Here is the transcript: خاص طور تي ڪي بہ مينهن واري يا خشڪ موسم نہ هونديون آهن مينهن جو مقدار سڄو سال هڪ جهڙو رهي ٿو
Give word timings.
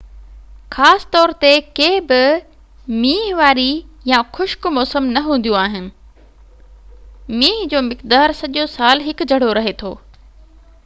خاص 0.75 1.03
طور 1.15 1.31
تي 1.41 1.49
ڪي 1.79 1.89
بہ 2.11 2.21
مينهن 3.01 3.35
واري 3.39 3.65
يا 4.11 4.21
خشڪ 4.37 4.65
موسم 4.77 5.09
نہ 5.17 5.21
هونديون 5.27 5.59
آهن 5.63 5.85
مينهن 7.41 7.69
جو 7.75 7.83
مقدار 7.91 8.33
سڄو 8.39 8.65
سال 8.77 9.05
هڪ 9.11 9.29
جهڙو 9.33 9.51
رهي 9.59 9.75
ٿو 9.83 9.93